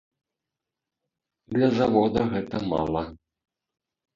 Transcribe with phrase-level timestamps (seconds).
[1.53, 3.01] Для завода гэта мала.